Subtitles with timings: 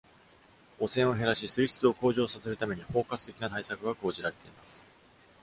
[0.79, 4.83] 汚染を減らし、水質を向上させるために、包括的な対策が講じられています。